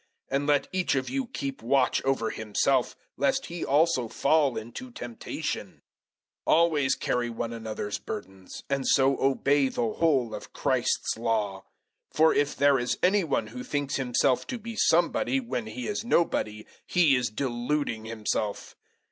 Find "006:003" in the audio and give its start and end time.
12.13-12.17